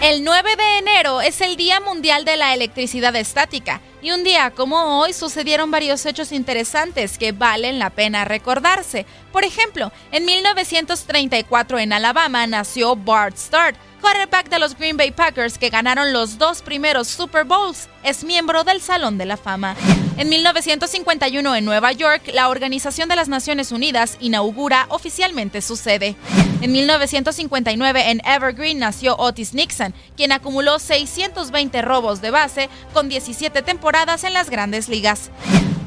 [0.00, 4.52] El 9 de enero es el Día Mundial de la Electricidad Estática y un día
[4.52, 9.06] como hoy sucedieron varios hechos interesantes que valen la pena recordarse.
[9.32, 15.58] Por ejemplo, en 1934 en Alabama nació Bart Starr, quarterback de los Green Bay Packers
[15.58, 17.88] que ganaron los dos primeros Super Bowls.
[18.04, 19.74] Es miembro del Salón de la Fama.
[20.18, 26.16] En 1951 en Nueva York, la Organización de las Naciones Unidas inaugura oficialmente su sede.
[26.60, 33.62] En 1959 en Evergreen nació Otis Nixon, quien acumuló 620 robos de base con 17
[33.62, 35.30] temporadas en las grandes ligas.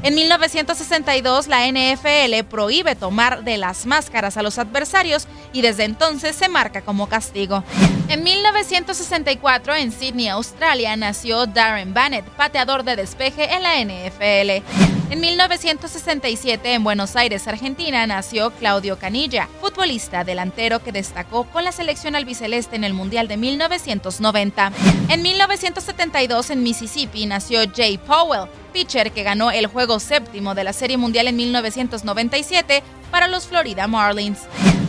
[0.02, 6.34] En 1962 la NFL prohíbe tomar de las máscaras a los adversarios y desde entonces
[6.34, 7.62] se marca como castigo.
[8.08, 14.91] En 1964 en Sydney, Australia, nació Darren Bannett, pateador de despeje en la NFL.
[15.12, 21.72] En 1967 en Buenos Aires, Argentina, nació Claudio Canilla, futbolista delantero que destacó con la
[21.72, 24.72] selección albiceleste en el Mundial de 1990.
[25.10, 30.72] En 1972 en Mississippi nació Jay Powell, pitcher que ganó el juego séptimo de la
[30.72, 34.38] Serie Mundial en 1997 para los Florida Marlins.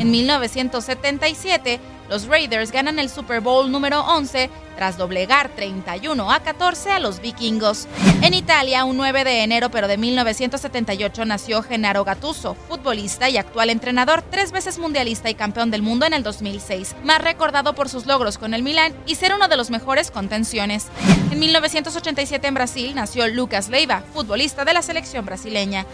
[0.03, 6.91] En 1977, los Raiders ganan el Super Bowl número 11 tras doblegar 31 a 14
[6.91, 7.87] a los vikingos.
[8.21, 13.69] En Italia, un 9 de enero pero de 1978 nació Gennaro Gattuso, futbolista y actual
[13.69, 18.05] entrenador, tres veces mundialista y campeón del mundo en el 2006, más recordado por sus
[18.05, 20.87] logros con el Milán y ser uno de los mejores contenciones.
[21.31, 25.85] En 1987 en Brasil nació Lucas Leiva, futbolista de la selección brasileña.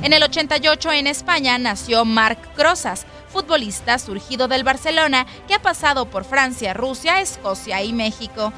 [0.00, 6.06] En el 88 en España nació Marc Crozas, futbolista surgido del Barcelona que ha pasado
[6.06, 8.52] por Francia, Rusia, Escocia y México.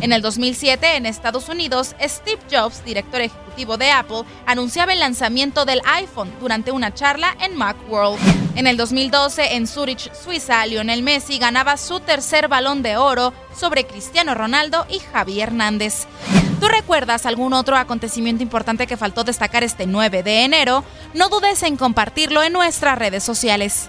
[0.00, 5.64] En el 2007, en Estados Unidos, Steve Jobs, director ejecutivo de Apple, anunciaba el lanzamiento
[5.64, 8.18] del iPhone durante una charla en Macworld.
[8.56, 13.86] En el 2012, en Zurich, Suiza, Lionel Messi ganaba su tercer balón de oro sobre
[13.86, 16.06] Cristiano Ronaldo y Javi Hernández.
[16.60, 20.84] ¿Tú recuerdas algún otro acontecimiento importante que faltó destacar este 9 de enero?
[21.12, 23.88] No dudes en compartirlo en nuestras redes sociales.